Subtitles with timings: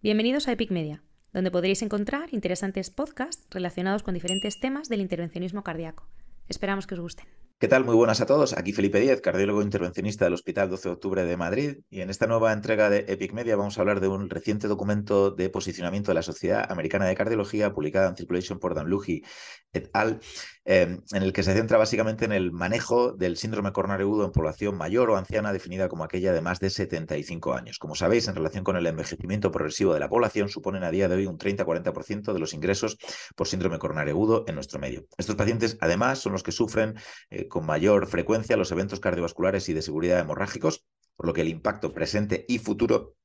[0.00, 5.64] Bienvenidos a Epic Media, donde podréis encontrar interesantes podcasts relacionados con diferentes temas del intervencionismo
[5.64, 6.06] cardíaco.
[6.48, 7.26] Esperamos que os gusten.
[7.60, 7.84] ¿Qué tal?
[7.84, 8.56] Muy buenas a todos.
[8.56, 11.78] Aquí Felipe Díez, cardiólogo intervencionista del Hospital 12 de Octubre de Madrid.
[11.90, 15.32] Y en esta nueva entrega de Epic Media vamos a hablar de un reciente documento
[15.32, 19.24] de posicionamiento de la Sociedad Americana de Cardiología, publicada en Circulation por Dan Luji
[19.72, 20.20] et al.,
[20.64, 24.32] em, en el que se centra básicamente en el manejo del síndrome coronario agudo en
[24.32, 27.78] población mayor o anciana definida como aquella de más de 75 años.
[27.78, 31.16] Como sabéis, en relación con el envejecimiento progresivo de la población, suponen a día de
[31.16, 32.98] hoy un 30-40% de los ingresos
[33.34, 35.06] por síndrome coronario agudo en nuestro medio.
[35.16, 36.94] Estos pacientes, además, son los que sufren
[37.30, 40.84] eh, con mayor frecuencia los eventos cardiovasculares y de seguridad hemorrágicos,
[41.16, 43.16] por lo que el impacto presente y futuro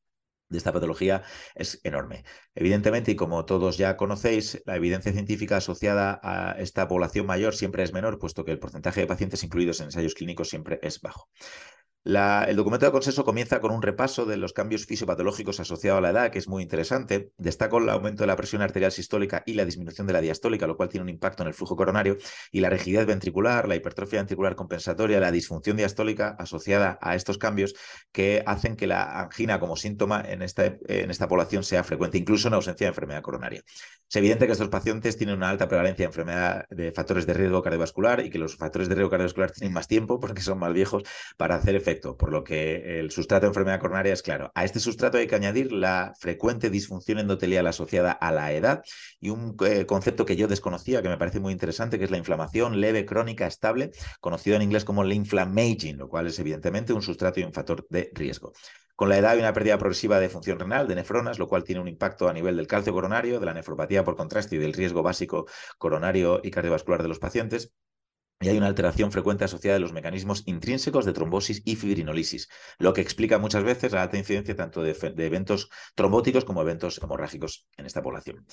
[0.49, 1.23] de esta patología
[1.55, 2.23] es enorme.
[2.55, 7.83] Evidentemente, y como todos ya conocéis, la evidencia científica asociada a esta población mayor siempre
[7.83, 11.29] es menor, puesto que el porcentaje de pacientes incluidos en ensayos clínicos siempre es bajo
[12.05, 16.09] el documento de consenso comienza con un repaso de los cambios fisiopatológicos asociados a la
[16.09, 17.31] edad, que es muy interesante.
[17.37, 20.75] Destaca el aumento de la presión arterial sistólica y la disminución de la diastólica, lo
[20.75, 22.17] cual tiene un impacto en el flujo coronario,
[22.51, 27.73] y la rigidez ventricular, la hipertrofia ventricular compensatoria, la disfunción diastólica asociada a estos cambios
[28.11, 32.49] que hacen que la angina como síntoma en esta, en esta población sea frecuente, incluso
[32.49, 33.63] en ausencia de enfermedad coronaria.
[34.09, 37.63] Es evidente que estos pacientes tienen una alta prevalencia de enfermedad de factores de riesgo
[37.63, 41.03] cardiovascular y que los factores de riesgo cardiovascular tienen más tiempo porque son más viejos
[41.37, 44.51] para hacer efecto por lo que el sustrato de enfermedad coronaria es claro.
[44.55, 48.83] A este sustrato hay que añadir la frecuente disfunción endotelial asociada a la edad
[49.19, 52.17] y un eh, concepto que yo desconocía, que me parece muy interesante, que es la
[52.17, 57.01] inflamación leve crónica estable, conocido en inglés como la inflammaging, lo cual es evidentemente un
[57.01, 58.53] sustrato y un factor de riesgo.
[58.95, 61.81] Con la edad hay una pérdida progresiva de función renal, de nefronas, lo cual tiene
[61.81, 65.01] un impacto a nivel del calcio coronario, de la nefropatía por contraste y del riesgo
[65.01, 65.47] básico
[65.77, 67.73] coronario y cardiovascular de los pacientes
[68.43, 72.93] y hay una alteración frecuente asociada a los mecanismos intrínsecos de trombosis y fibrinolisis, lo
[72.93, 77.67] que explica muchas veces la alta incidencia tanto de, de eventos trombóticos como eventos hemorrágicos
[77.77, 78.45] en esta población.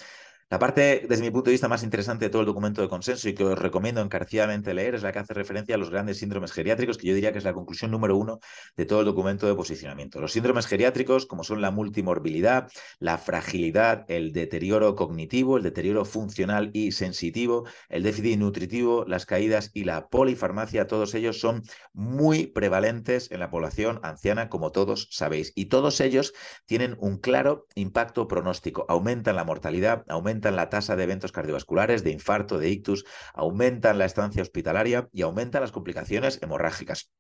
[0.51, 3.29] La parte, desde mi punto de vista, más interesante de todo el documento de consenso
[3.29, 6.51] y que os recomiendo encarecidamente leer es la que hace referencia a los grandes síndromes
[6.51, 8.41] geriátricos, que yo diría que es la conclusión número uno
[8.77, 10.21] de todo el documento de posicionamiento.
[10.21, 12.69] Los síndromes geriátricos, como son la multimorbilidad,
[12.99, 19.71] la fragilidad, el deterioro cognitivo, el deterioro funcional y sensitivo, el déficit nutritivo, las caídas
[19.73, 21.63] y la polifarmacia, todos ellos son
[21.93, 25.53] muy prevalentes en la población anciana, como todos sabéis.
[25.55, 26.33] Y todos ellos
[26.67, 28.85] tienen un claro impacto pronóstico.
[28.89, 33.99] Aumentan la mortalidad, aumentan aumentan la tasa de eventos cardiovasculares, de infarto, de ictus, aumentan
[33.99, 37.11] la estancia hospitalaria y aumentan las complicaciones hemorrágicas.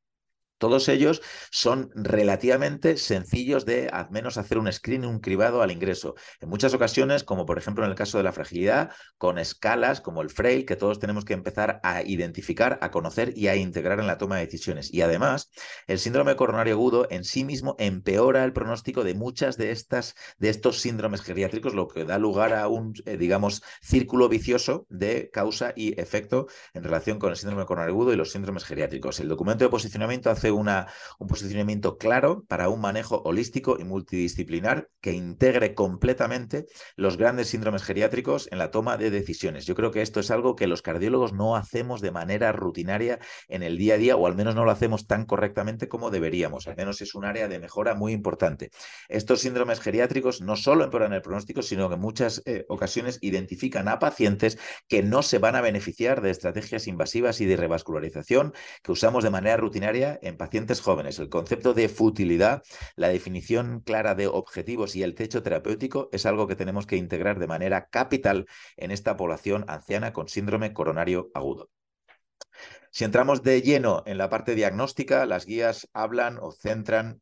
[0.60, 6.16] Todos ellos son relativamente sencillos de al menos hacer un screening, un cribado al ingreso.
[6.38, 10.21] En muchas ocasiones, como por ejemplo en el caso de la fragilidad, con escalas como
[10.21, 14.06] el Frail, que todos tenemos que empezar a identificar, a conocer y a integrar en
[14.06, 14.93] la toma de decisiones.
[14.93, 15.50] Y además,
[15.87, 20.50] el síndrome coronario agudo en sí mismo empeora el pronóstico de muchas de estas de
[20.50, 25.72] estos síndromes geriátricos, lo que da lugar a un, eh, digamos, círculo vicioso de causa
[25.75, 29.21] y efecto en relación con el síndrome coronario agudo y los síndromes geriátricos.
[29.21, 35.12] El documento de posicionamiento hace un posicionamiento claro para un manejo holístico y multidisciplinar que
[35.12, 36.66] integre completamente
[36.97, 39.66] los grandes síndromes geriátricos en la toma de decisiones.
[39.66, 43.19] Yo creo que esto es algo que los cardiólogos no hacemos de manera rutinaria
[43.49, 46.66] en el día a día o al menos no lo hacemos tan correctamente como deberíamos.
[46.69, 48.71] Al menos es un área de mejora muy importante.
[49.09, 53.89] Estos síndromes geriátricos no solo empeoran el pronóstico, sino que en muchas eh, ocasiones identifican
[53.89, 54.59] a pacientes
[54.89, 58.53] que no se van a beneficiar de estrategias invasivas y de revascularización
[58.83, 61.19] que usamos de manera rutinaria en pacientes jóvenes.
[61.19, 62.62] El concepto de futilidad,
[62.97, 67.39] la definición clara de objetivos y el techo terapéutico es algo que tenemos que integrar
[67.39, 68.47] de manera capital
[68.78, 71.69] en esta población anciana con síndrome coronario agudo.
[72.91, 77.21] Si entramos de lleno en la parte diagnóstica, las guías hablan o centran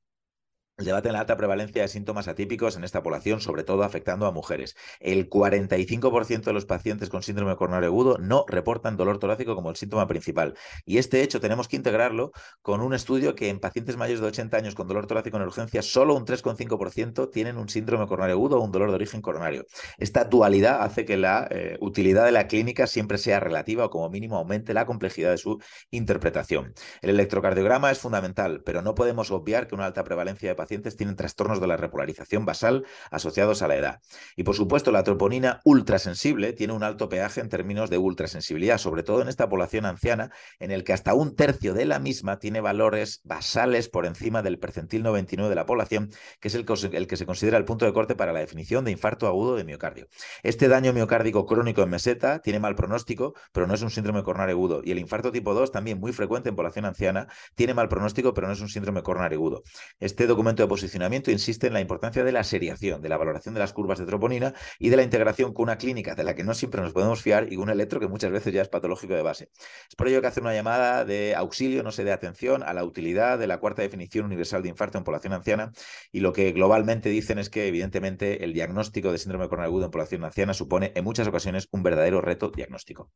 [0.79, 4.31] el debate la alta prevalencia de síntomas atípicos en esta población, sobre todo afectando a
[4.31, 4.77] mujeres.
[5.01, 9.77] El 45% de los pacientes con síndrome coronario agudo no reportan dolor torácico como el
[9.77, 10.55] síntoma principal.
[10.85, 12.31] Y este hecho tenemos que integrarlo
[12.63, 15.83] con un estudio que en pacientes mayores de 80 años con dolor torácico en urgencia,
[15.83, 19.67] solo un 3,5% tienen un síndrome coronario agudo o un dolor de origen coronario.
[19.99, 24.11] Esta dualidad hace que la eh, utilidad de la clínica siempre sea relativa o como
[24.11, 25.61] mínimo aumente la complejidad de su
[25.91, 26.73] interpretación.
[27.03, 30.97] El electrocardiograma es fundamental, pero no podemos obviar que una alta prevalencia de pacientes pacientes
[30.97, 34.01] tienen trastornos de la repolarización basal asociados a la edad.
[34.37, 39.03] Y por supuesto, la troponina ultrasensible tiene un alto peaje en términos de ultrasensibilidad, sobre
[39.03, 42.61] todo en esta población anciana, en el que hasta un tercio de la misma tiene
[42.61, 47.17] valores basales por encima del percentil 99 de la población, que es el, el que
[47.17, 50.09] se considera el punto de corte para la definición de infarto agudo de miocardio.
[50.43, 54.55] Este daño miocárdico crónico en meseta tiene mal pronóstico, pero no es un síndrome coronario
[54.55, 54.83] agudo.
[54.85, 58.49] Y el infarto tipo 2, también muy frecuente en población anciana, tiene mal pronóstico, pero
[58.49, 59.63] no es un síndrome coronario agudo.
[59.99, 63.61] Este documento de posicionamiento insiste en la importancia de la seriación, de la valoración de
[63.61, 66.55] las curvas de troponina y de la integración con una clínica de la que no
[66.55, 69.51] siempre nos podemos fiar y un electro que muchas veces ya es patológico de base.
[69.89, 72.85] Es por ello que hace una llamada de auxilio, no sé, de atención a la
[72.85, 75.73] utilidad de la cuarta definición universal de infarto en población anciana
[76.11, 79.91] y lo que globalmente dicen es que evidentemente el diagnóstico de síndrome coronarial agudo en
[79.91, 83.13] población anciana supone en muchas ocasiones un verdadero reto diagnóstico.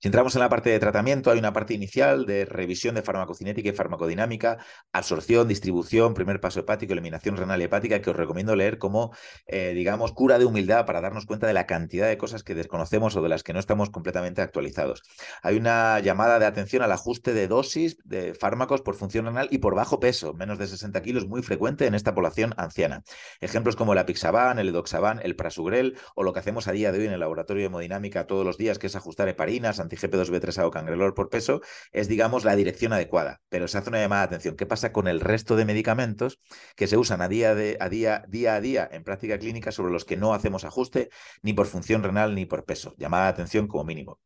[0.00, 3.70] Si entramos en la parte de tratamiento, hay una parte inicial de revisión de farmacocinética
[3.70, 4.58] y farmacodinámica,
[4.92, 9.12] absorción, distribución, primer paso hepático, eliminación renal y hepática, que os recomiendo leer como,
[9.48, 13.16] eh, digamos, cura de humildad para darnos cuenta de la cantidad de cosas que desconocemos
[13.16, 15.02] o de las que no estamos completamente actualizados.
[15.42, 19.58] Hay una llamada de atención al ajuste de dosis de fármacos por función renal y
[19.58, 23.02] por bajo peso, menos de 60 kilos, muy frecuente en esta población anciana.
[23.40, 27.00] Ejemplos como el apixaban, el edoxaban, el prasugrel o lo que hacemos a día de
[27.00, 30.70] hoy en el laboratorio de hemodinámica todos los días, que es ajustar heparina anti-GP2B3A o
[30.70, 31.60] cangrelor por peso,
[31.92, 33.40] es, digamos, la dirección adecuada.
[33.48, 34.56] Pero se hace una llamada de atención.
[34.56, 36.40] ¿Qué pasa con el resto de medicamentos
[36.76, 39.92] que se usan a día, de, a día, día a día en práctica clínica sobre
[39.92, 41.10] los que no hacemos ajuste
[41.42, 42.94] ni por función renal ni por peso?
[42.98, 44.20] Llamada de atención como mínimo.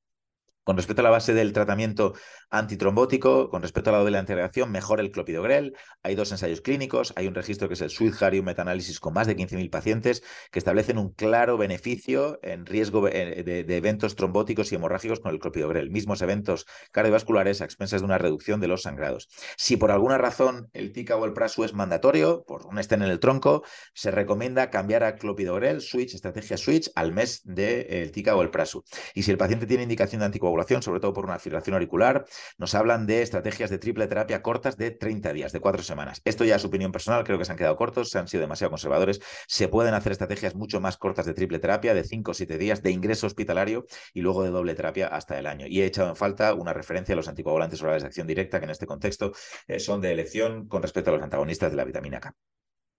[0.64, 2.14] Con respecto a la base del tratamiento
[2.52, 5.74] antitrombótico, con respecto a la doble integración, mejor el clopidogrel.
[6.02, 9.26] Hay dos ensayos clínicos, hay un registro que es el SWIFT un metaanálisis con más
[9.26, 14.74] de 15.000 pacientes que establecen un claro beneficio en riesgo eh, de, eventos trombóticos y
[14.74, 19.28] hemorrágicos con el clopidogrel, mismos eventos cardiovasculares a expensas de una reducción de los sangrados.
[19.56, 23.10] Si por alguna razón el TICA o el PRASU es mandatorio, por un estén en
[23.10, 23.62] el tronco,
[23.94, 28.50] se recomienda cambiar a clopidogrel, switch, estrategia switch, al mes del de, TICA o el
[28.50, 28.84] PRASU.
[29.14, 32.24] Y si el paciente tiene indicación de anticoagulación, sobre todo por una fibrilación auricular.
[32.58, 36.20] Nos hablan de estrategias de triple terapia cortas de 30 días, de cuatro semanas.
[36.24, 38.70] Esto ya es opinión personal, creo que se han quedado cortos, se han sido demasiado
[38.70, 39.20] conservadores.
[39.46, 42.82] Se pueden hacer estrategias mucho más cortas de triple terapia, de 5 o 7 días,
[42.82, 45.66] de ingreso hospitalario y luego de doble terapia hasta el año.
[45.66, 48.64] Y he echado en falta una referencia a los anticoagulantes orales de acción directa, que
[48.64, 49.32] en este contexto
[49.66, 52.34] eh, son de elección con respecto a los antagonistas de la vitamina K.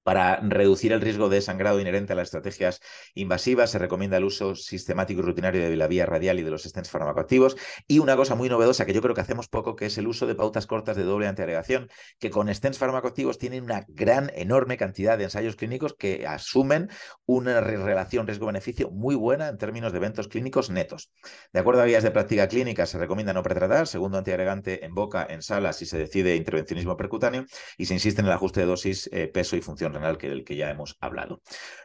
[0.03, 2.81] Para reducir el riesgo de sangrado inherente a las estrategias
[3.15, 6.63] invasivas, se recomienda el uso sistemático y rutinario de la vía radial y de los
[6.63, 7.55] stents farmacoactivos.
[7.87, 10.27] Y una cosa muy novedosa que yo creo que hacemos poco, que es el uso
[10.27, 11.89] de pautas cortas de doble antiagregación,
[12.19, 16.89] que con stents farmacoactivos tienen una gran, enorme cantidad de ensayos clínicos que asumen
[17.25, 21.11] una relación riesgo-beneficio muy buena en términos de eventos clínicos netos.
[21.53, 25.25] De acuerdo a vías de práctica clínica, se recomienda no pretratar, segundo antiagregante en boca,
[25.29, 27.45] en sala, si se decide intervencionismo percutáneo,
[27.77, 30.43] y se insiste en el ajuste de dosis, eh, peso y función renal que del
[30.43, 31.41] que ya hemos hablado.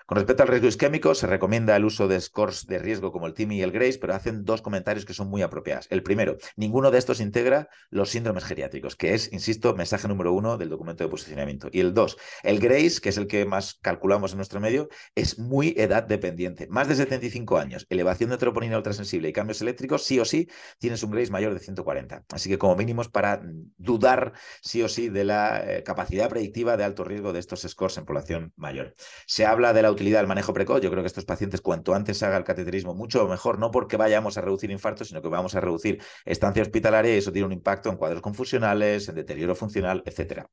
[0.09, 3.35] Con respecto al riesgo isquémico, se recomienda el uso de scores de riesgo como el
[3.35, 5.87] TIMI y el GRACE, pero hacen dos comentarios que son muy apropiados.
[5.91, 10.57] El primero, ninguno de estos integra los síndromes geriátricos, que es, insisto, mensaje número uno
[10.57, 11.69] del documento de posicionamiento.
[11.73, 15.39] Y el dos, el GRACE, que es el que más calculamos en nuestro medio, es
[15.39, 16.69] muy edad dependiente.
[16.69, 21.03] Más de 75 años, elevación de troponina ultrasensible y cambios eléctricos, sí o sí, tienes
[21.03, 22.25] un GRACE mayor de 140.
[22.33, 23.43] Así que como mínimos para
[23.77, 24.33] dudar
[24.63, 28.05] sí o sí de la eh, capacidad predictiva de alto riesgo de estos scores en
[28.05, 28.95] población mayor.
[29.27, 30.81] Se habla de la utilidad del manejo precoz.
[30.81, 34.39] Yo creo que estos pacientes, cuanto antes haga el cateterismo, mucho mejor, no porque vayamos
[34.39, 37.91] a reducir infartos, sino que vamos a reducir estancia hospitalaria y eso tiene un impacto
[37.91, 40.49] en cuadros confusionales, en deterioro funcional, etcétera.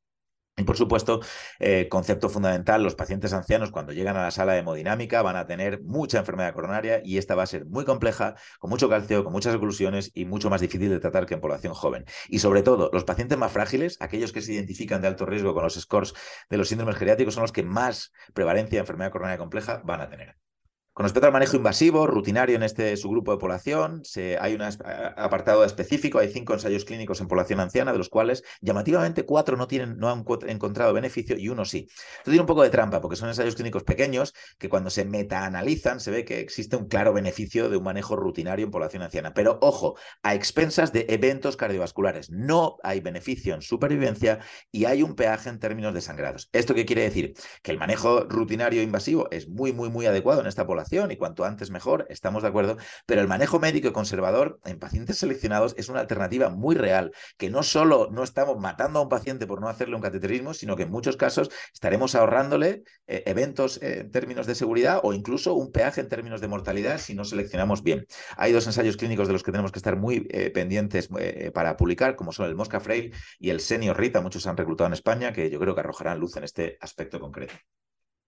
[0.57, 1.19] Y por supuesto,
[1.60, 5.48] eh, concepto fundamental, los pacientes ancianos cuando llegan a la sala de hemodinámica van a
[5.48, 9.34] tener mucha enfermedad coronaria y esta va a ser muy compleja, con mucho calcio, con
[9.34, 12.06] muchas oclusiones y mucho más difícil de tratar que en población joven.
[12.30, 15.63] Y sobre todo, los pacientes más frágiles, aquellos que se identifican de alto riesgo con
[15.63, 16.13] los scores
[16.50, 20.10] de los síndromes geriátricos, son los que más prevalencia de enfermedad coronaria compleja van a
[20.10, 20.44] tener.
[20.95, 24.04] Con respecto al manejo invasivo, rutinario en este subgrupo de población,
[24.40, 29.25] hay un apartado específico, hay cinco ensayos clínicos en población anciana, de los cuales llamativamente
[29.25, 31.90] cuatro no, tienen, no han encontrado beneficio y uno sí.
[31.90, 35.99] Esto tiene un poco de trampa, porque son ensayos clínicos pequeños que cuando se metaanalizan
[35.99, 39.33] se ve que existe un claro beneficio de un manejo rutinario en población anciana.
[39.33, 42.30] Pero ojo, a expensas de eventos cardiovasculares.
[42.30, 44.40] No hay beneficio en supervivencia
[44.71, 46.49] y hay un peaje en términos de sangrados.
[46.54, 47.33] ¿Esto qué quiere decir?
[47.61, 51.45] Que el manejo rutinario invasivo es muy, muy, muy adecuado en esta población y cuanto
[51.45, 55.89] antes mejor, estamos de acuerdo, pero el manejo médico y conservador en pacientes seleccionados es
[55.89, 59.68] una alternativa muy real, que no solo no estamos matando a un paciente por no
[59.68, 64.45] hacerle un cateterismo, sino que en muchos casos estaremos ahorrándole eh, eventos eh, en términos
[64.45, 68.06] de seguridad o incluso un peaje en términos de mortalidad si no seleccionamos bien.
[68.37, 71.09] Hay dos ensayos clínicos de los que tenemos que estar muy eh, pendientes
[71.54, 74.94] para publicar, como son el Mosca Frail y el Senior Rita, muchos han reclutado en
[74.94, 77.56] España, que yo creo que arrojarán luz en este aspecto concreto.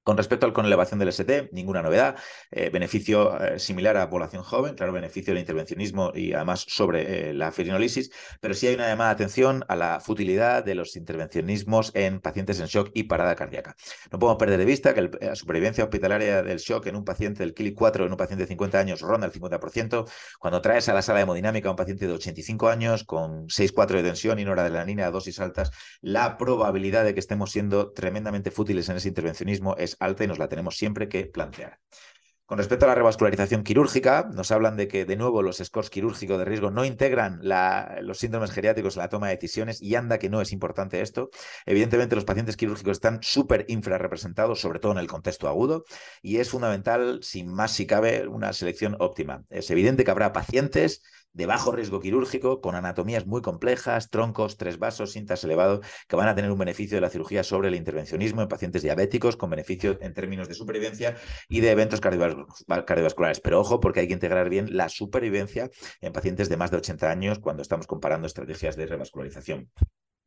[0.07, 2.15] Con respecto al con elevación del ST, ninguna novedad.
[2.49, 7.33] Eh, beneficio eh, similar a población joven, claro, beneficio del intervencionismo y además sobre eh,
[7.33, 8.09] la fibrinolisis,
[8.39, 12.61] pero sí hay una llamada de atención a la futilidad de los intervencionismos en pacientes
[12.61, 13.75] en shock y parada cardíaca.
[14.09, 17.53] No podemos perder de vista que la supervivencia hospitalaria del shock en un paciente del
[17.53, 20.09] Kili 4 en un paciente de 50 años ronda el 50%.
[20.39, 24.03] Cuando traes a la sala hemodinámica a un paciente de 85 años con 6,4 de
[24.03, 28.95] tensión y noradrenalina a dosis altas, la probabilidad de que estemos siendo tremendamente fútiles en
[28.95, 31.79] ese intervencionismo es alta y nos la tenemos siempre que plantear.
[32.47, 36.37] Con respecto a la revascularización quirúrgica, nos hablan de que, de nuevo, los scores quirúrgicos
[36.39, 40.29] de riesgo no integran los síndromes geriátricos en la toma de decisiones y anda que
[40.29, 41.29] no es importante esto.
[41.65, 45.83] Evidentemente, los pacientes quirúrgicos están súper infrarrepresentados, sobre todo en el contexto agudo,
[46.21, 49.43] y es fundamental, sin más si cabe, una selección óptima.
[49.49, 51.01] Es evidente que habrá pacientes
[51.33, 56.29] de bajo riesgo quirúrgico, con anatomías muy complejas, troncos, tres vasos, cintas elevado, que van
[56.29, 59.99] a tener un beneficio de la cirugía sobre el intervencionismo en pacientes diabéticos, con beneficio
[60.01, 61.15] en términos de supervivencia
[61.47, 62.36] y de eventos cardiovasculares.
[63.41, 65.69] Pero ojo, porque hay que integrar bien la supervivencia
[66.01, 69.69] en pacientes de más de 80 años cuando estamos comparando estrategias de revascularización.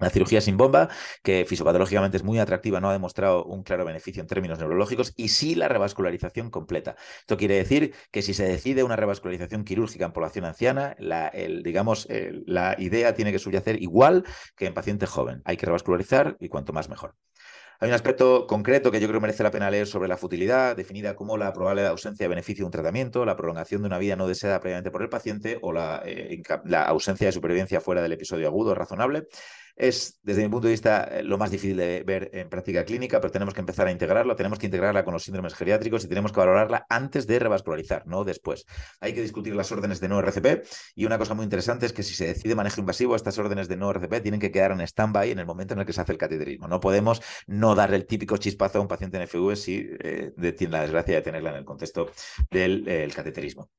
[0.01, 0.89] La cirugía sin bomba,
[1.23, 5.29] que fisiopatológicamente es muy atractiva, no ha demostrado un claro beneficio en términos neurológicos, y
[5.29, 6.97] sí la revascularización completa.
[7.21, 11.63] Esto quiere decir que si se decide una revascularización quirúrgica en población anciana, la, el,
[11.63, 12.09] digamos,
[12.47, 14.25] la idea tiene que subyacer igual
[14.57, 15.43] que en paciente joven.
[15.45, 17.15] Hay que revascularizar y cuanto más mejor.
[17.83, 21.17] Hay un aspecto concreto que yo creo merece la pena leer sobre la futilidad, definida
[21.17, 24.29] como la probable ausencia de beneficio de un tratamiento, la prolongación de una vida no
[24.29, 26.43] deseada previamente por el paciente o la, eh,
[26.87, 29.29] ausencia de supervivencia fuera del episodio agudo razonable.
[29.77, 33.19] Es, desde mi punto de vista, eh, lo más difícil de ver en práctica clínica,
[33.19, 36.33] pero tenemos que empezar a integrarlo, tenemos que integrarla con los síndromes geriátricos y tenemos
[36.33, 38.67] que valorarla antes de revascularizar, no después.
[39.01, 42.03] Hay que discutir las órdenes de no RCP y una cosa muy interesante es que
[42.03, 45.31] si se decide manejo invasivo, estas órdenes de no RCP tienen que quedar en stand-by
[45.31, 46.69] en el momento en el que se hace el cateterismo.
[46.69, 50.73] No podemos no dar el típico chispazo a un paciente en FV si eh, tiene
[50.73, 52.11] la desgracia de tenerla en el contexto
[52.51, 53.71] del eh, cateterismo.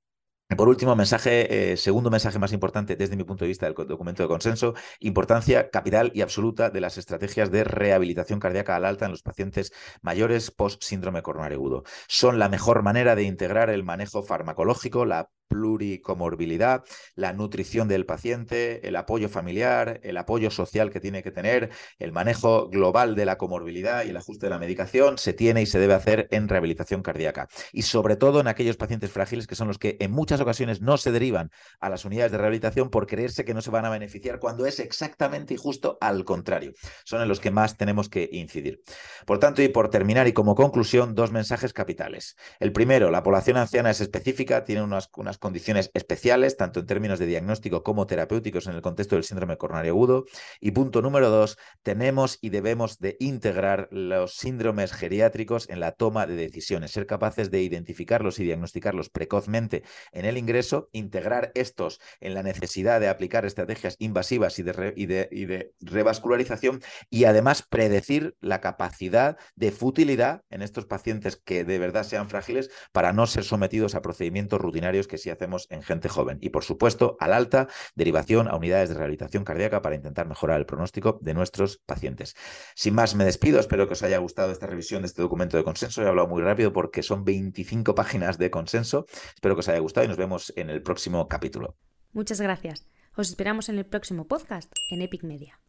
[0.57, 4.21] Por último, mensaje, eh, segundo mensaje más importante desde mi punto de vista del documento
[4.21, 9.11] de consenso, importancia capital y absoluta de las estrategias de rehabilitación cardíaca al alta en
[9.11, 11.83] los pacientes mayores post síndrome coronario.
[12.07, 18.87] Son la mejor manera de integrar el manejo farmacológico, la pluricomorbilidad, la nutrición del paciente,
[18.87, 23.37] el apoyo familiar, el apoyo social que tiene que tener, el manejo global de la
[23.37, 27.03] comorbilidad y el ajuste de la medicación se tiene y se debe hacer en rehabilitación
[27.03, 27.49] cardíaca.
[27.73, 30.97] Y sobre todo en aquellos pacientes frágiles que son los que en muchas ocasiones no
[30.97, 34.39] se derivan a las unidades de rehabilitación por creerse que no se van a beneficiar
[34.39, 36.73] cuando es exactamente y justo al contrario.
[37.05, 38.81] Son en los que más tenemos que incidir.
[39.25, 42.35] Por tanto, y por terminar y como conclusión, dos mensajes capitales.
[42.59, 47.19] El primero, la población anciana es específica, tiene unas, unas condiciones especiales, tanto en términos
[47.19, 50.25] de diagnóstico como terapéuticos en el contexto del síndrome coronario agudo.
[50.59, 56.25] Y punto número dos, tenemos y debemos de integrar los síndromes geriátricos en la toma
[56.25, 62.33] de decisiones, ser capaces de identificarlos y diagnosticarlos precozmente en el ingreso, integrar estos en
[62.33, 67.61] la necesidad de aplicar estrategias invasivas y de, y de, y de revascularización y además
[67.63, 73.27] predecir la capacidad de futilidad en estos pacientes que de verdad sean frágiles para no
[73.27, 76.37] ser sometidos a procedimientos rutinarios que sí hacemos en gente joven.
[76.41, 80.65] Y por supuesto, al alta, derivación a unidades de rehabilitación cardíaca para intentar mejorar el
[80.65, 82.35] pronóstico de nuestros pacientes.
[82.75, 83.59] Sin más, me despido.
[83.59, 86.01] Espero que os haya gustado esta revisión de este documento de consenso.
[86.01, 89.05] He hablado muy rápido porque son 25 páginas de consenso.
[89.33, 91.77] Espero que os haya gustado y nos vemos en el próximo capítulo.
[92.11, 92.85] Muchas gracias.
[93.15, 95.61] Os esperamos en el próximo podcast en Epic Media.